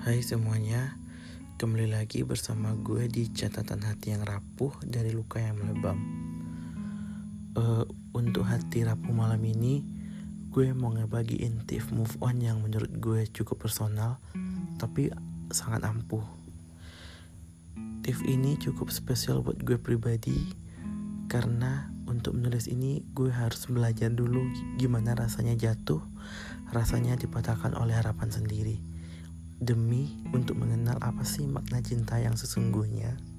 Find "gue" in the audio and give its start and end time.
2.72-3.04, 10.56-10.72, 12.96-13.28, 19.60-19.76, 23.12-23.28